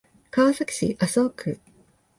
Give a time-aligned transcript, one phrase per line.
[0.31, 1.59] 川崎市麻生区